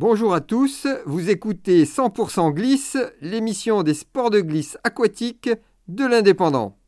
Bonjour 0.00 0.32
à 0.32 0.40
tous, 0.40 0.86
vous 1.06 1.28
écoutez 1.28 1.82
100% 1.82 2.52
Glisse, 2.52 2.96
l'émission 3.20 3.82
des 3.82 3.94
sports 3.94 4.30
de 4.30 4.40
glisse 4.40 4.78
aquatique 4.84 5.50
de 5.88 6.06
l'Indépendant. 6.06 6.78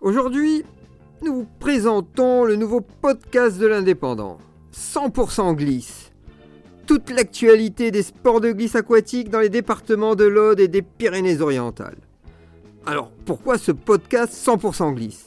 Aujourd'hui, 0.00 0.64
nous 1.22 1.34
vous 1.34 1.48
présentons 1.60 2.42
le 2.42 2.56
nouveau 2.56 2.80
podcast 2.80 3.58
de 3.58 3.68
l'Indépendant, 3.68 4.38
100% 4.74 5.54
Glisse. 5.54 6.09
Toute 6.90 7.10
l'actualité 7.10 7.92
des 7.92 8.02
sports 8.02 8.40
de 8.40 8.50
glisse 8.50 8.74
aquatique 8.74 9.28
dans 9.28 9.38
les 9.38 9.48
départements 9.48 10.16
de 10.16 10.24
l'Aude 10.24 10.58
et 10.58 10.66
des 10.66 10.82
Pyrénées-Orientales. 10.82 12.00
Alors, 12.84 13.12
pourquoi 13.26 13.58
ce 13.58 13.70
podcast 13.70 14.34
100% 14.34 14.96
Glisse? 14.96 15.26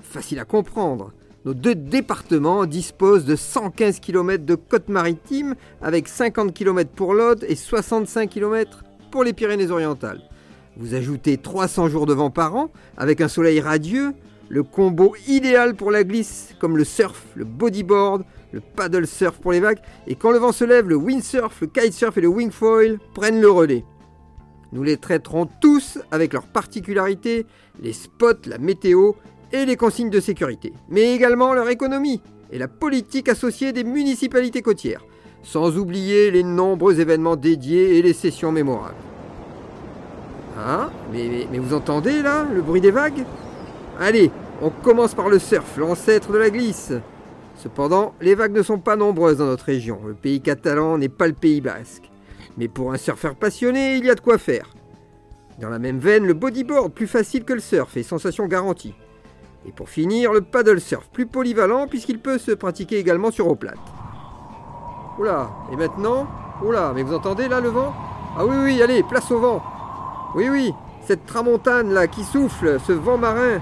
Facile 0.00 0.40
à 0.40 0.44
comprendre. 0.44 1.12
Nos 1.44 1.54
deux 1.54 1.76
départements 1.76 2.66
disposent 2.66 3.26
de 3.26 3.36
115 3.36 4.00
km 4.00 4.44
de 4.44 4.56
côte 4.56 4.88
maritime 4.88 5.54
avec 5.82 6.08
50 6.08 6.52
km 6.52 6.90
pour 6.96 7.14
l'Aude 7.14 7.46
et 7.46 7.54
65 7.54 8.28
km 8.28 8.82
pour 9.12 9.22
les 9.22 9.32
Pyrénées-Orientales. 9.32 10.20
Vous 10.76 10.94
ajoutez 10.94 11.36
300 11.38 11.86
jours 11.86 12.06
de 12.06 12.12
vent 12.12 12.30
par 12.30 12.56
an 12.56 12.70
avec 12.96 13.20
un 13.20 13.28
soleil 13.28 13.60
radieux, 13.60 14.14
le 14.50 14.64
combo 14.64 15.14
idéal 15.28 15.74
pour 15.74 15.90
la 15.90 16.04
glisse 16.04 16.54
comme 16.58 16.76
le 16.76 16.84
surf, 16.84 17.24
le 17.36 17.44
bodyboard, 17.44 18.24
le 18.52 18.60
paddle 18.60 19.06
surf 19.06 19.38
pour 19.38 19.52
les 19.52 19.60
vagues 19.60 19.78
et 20.06 20.16
quand 20.16 20.32
le 20.32 20.38
vent 20.38 20.52
se 20.52 20.64
lève, 20.64 20.88
le 20.88 20.96
windsurf, 20.96 21.60
le 21.60 21.68
kitesurf 21.68 22.18
et 22.18 22.20
le 22.20 22.28
wingfoil 22.28 22.98
prennent 23.14 23.40
le 23.40 23.50
relais. 23.50 23.84
Nous 24.72 24.82
les 24.82 24.96
traiterons 24.96 25.48
tous 25.60 25.98
avec 26.10 26.32
leurs 26.32 26.46
particularités, 26.46 27.46
les 27.80 27.92
spots, 27.92 28.46
la 28.46 28.58
météo 28.58 29.12
et 29.52 29.64
les 29.64 29.76
consignes 29.76 30.10
de 30.10 30.20
sécurité, 30.20 30.72
mais 30.88 31.14
également 31.14 31.54
leur 31.54 31.68
économie 31.68 32.20
et 32.50 32.58
la 32.58 32.68
politique 32.68 33.28
associée 33.28 33.72
des 33.72 33.84
municipalités 33.84 34.62
côtières, 34.62 35.04
sans 35.44 35.78
oublier 35.78 36.32
les 36.32 36.42
nombreux 36.42 37.00
événements 37.00 37.36
dédiés 37.36 37.98
et 37.98 38.02
les 38.02 38.12
sessions 38.12 38.50
mémorables. 38.50 38.96
Hein? 40.58 40.90
Mais, 41.12 41.46
mais, 41.50 41.58
vous 41.58 41.74
entendez 41.74 42.20
là 42.22 42.46
le 42.52 42.60
bruit 42.60 42.80
des 42.80 42.90
vagues? 42.90 43.24
Allez, 43.98 44.30
on 44.60 44.70
commence 44.70 45.14
par 45.14 45.28
le 45.28 45.38
surf, 45.38 45.76
l'ancêtre 45.76 46.32
de 46.32 46.38
la 46.38 46.50
glisse. 46.50 46.92
Cependant, 47.56 48.14
les 48.20 48.34
vagues 48.34 48.54
ne 48.54 48.62
sont 48.62 48.78
pas 48.78 48.96
nombreuses 48.96 49.38
dans 49.38 49.46
notre 49.46 49.64
région. 49.64 50.00
Le 50.06 50.14
pays 50.14 50.40
catalan 50.40 50.98
n'est 50.98 51.08
pas 51.08 51.26
le 51.26 51.34
pays 51.34 51.60
basque. 51.60 52.10
Mais 52.56 52.68
pour 52.68 52.92
un 52.92 52.96
surfeur 52.96 53.34
passionné, 53.34 53.96
il 53.96 54.04
y 54.04 54.10
a 54.10 54.14
de 54.14 54.20
quoi 54.20 54.38
faire. 54.38 54.70
Dans 55.60 55.68
la 55.68 55.78
même 55.78 55.98
veine, 55.98 56.26
le 56.26 56.34
bodyboard, 56.34 56.92
plus 56.92 57.06
facile 57.06 57.44
que 57.44 57.52
le 57.52 57.60
surf 57.60 57.96
et 57.96 58.02
sensation 58.02 58.46
garantie. 58.46 58.94
Et 59.66 59.72
pour 59.72 59.90
finir, 59.90 60.32
le 60.32 60.40
paddle 60.40 60.80
surf, 60.80 61.08
plus 61.12 61.26
polyvalent 61.26 61.86
puisqu'il 61.86 62.18
peut 62.18 62.38
se 62.38 62.52
pratiquer 62.52 62.98
également 62.98 63.30
sur 63.30 63.46
eau 63.46 63.56
plate. 63.56 63.76
Oula, 65.18 65.50
et 65.70 65.76
maintenant 65.76 66.26
Oula, 66.64 66.92
mais 66.94 67.02
vous 67.02 67.14
entendez 67.14 67.48
là 67.48 67.60
le 67.60 67.68
vent? 67.68 67.94
Ah 68.38 68.46
oui, 68.46 68.56
oui, 68.62 68.82
allez, 68.82 69.02
place 69.02 69.30
au 69.30 69.38
vent 69.38 69.62
oui, 70.34 70.48
oui, 70.48 70.72
cette 71.04 71.26
tramontane 71.26 71.92
là 71.92 72.06
qui 72.06 72.22
souffle, 72.22 72.78
ce 72.86 72.92
vent 72.92 73.18
marin, 73.18 73.58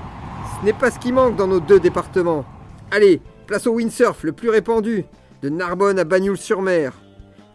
ce 0.60 0.64
n'est 0.66 0.72
pas 0.72 0.90
ce 0.90 0.98
qui 0.98 1.12
manque 1.12 1.36
dans 1.36 1.46
nos 1.46 1.60
deux 1.60 1.78
départements. 1.78 2.44
Allez, 2.90 3.20
place 3.46 3.66
au 3.66 3.74
windsurf, 3.74 4.24
le 4.24 4.32
plus 4.32 4.50
répandu, 4.50 5.04
de 5.42 5.48
Narbonne 5.48 5.98
à 5.98 6.04
Bagnoul-sur-Mer. 6.04 6.92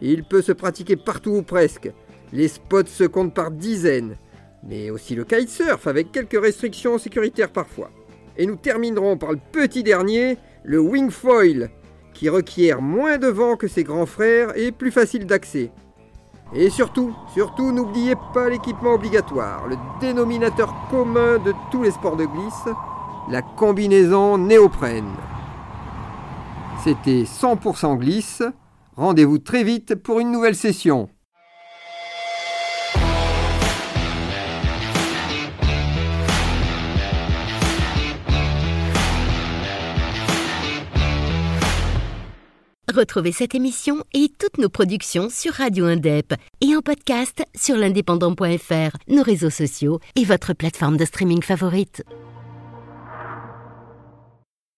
Il 0.00 0.24
peut 0.24 0.40
se 0.40 0.52
pratiquer 0.52 0.96
partout 0.96 1.32
ou 1.32 1.42
presque. 1.42 1.90
Les 2.32 2.48
spots 2.48 2.86
se 2.86 3.04
comptent 3.04 3.34
par 3.34 3.50
dizaines. 3.50 4.16
Mais 4.66 4.88
aussi 4.90 5.14
le 5.14 5.24
kitesurf 5.24 5.86
avec 5.86 6.12
quelques 6.12 6.40
restrictions 6.40 6.96
sécuritaires 6.96 7.52
parfois. 7.52 7.90
Et 8.38 8.46
nous 8.46 8.56
terminerons 8.56 9.18
par 9.18 9.32
le 9.32 9.38
petit 9.52 9.82
dernier, 9.82 10.38
le 10.64 10.80
wingfoil, 10.80 11.70
qui 12.14 12.30
requiert 12.30 12.80
moins 12.80 13.18
de 13.18 13.28
vent 13.28 13.56
que 13.56 13.68
ses 13.68 13.84
grands 13.84 14.06
frères 14.06 14.56
et 14.56 14.72
plus 14.72 14.90
facile 14.90 15.26
d'accès. 15.26 15.70
Et 16.54 16.70
surtout, 16.70 17.14
surtout, 17.34 17.70
n'oubliez 17.70 18.14
pas 18.32 18.48
l'équipement 18.48 18.94
obligatoire, 18.94 19.66
le 19.66 19.76
dénominateur 20.00 20.74
commun 20.90 21.38
de 21.38 21.52
tous 21.70 21.82
les 21.82 21.90
sports 21.90 22.16
de 22.16 22.24
glisse, 22.24 22.68
la 23.30 23.42
combinaison 23.42 24.38
néoprène. 24.38 25.10
C'était 26.82 27.22
100% 27.24 27.98
glisse. 27.98 28.42
Rendez-vous 28.96 29.38
très 29.38 29.64
vite 29.64 29.94
pour 29.94 30.20
une 30.20 30.30
nouvelle 30.30 30.54
session. 30.54 31.08
Retrouvez 42.94 43.32
cette 43.32 43.56
émission 43.56 44.04
et 44.12 44.28
toutes 44.38 44.58
nos 44.58 44.68
productions 44.68 45.28
sur 45.28 45.54
Radio 45.54 45.86
Indep 45.86 46.34
et 46.60 46.76
en 46.76 46.80
podcast 46.80 47.42
sur 47.56 47.76
l'indépendant.fr, 47.76 48.96
nos 49.08 49.22
réseaux 49.24 49.50
sociaux 49.50 49.98
et 50.14 50.24
votre 50.24 50.52
plateforme 50.52 50.96
de 50.96 51.04
streaming 51.04 51.42
favorite. 51.42 52.04